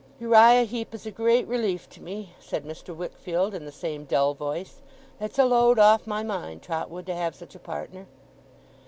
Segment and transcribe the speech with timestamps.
[0.19, 2.95] 'Uriah Heep is a great relief to me,' said Mr.
[2.95, 4.81] Wickfield, in the same dull voice.
[5.19, 8.07] 'It's a load off my mind, Trotwood, to have such a partner.